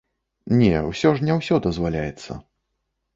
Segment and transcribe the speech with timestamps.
[0.61, 2.39] Не, усё ж не ўсё дазваляецца.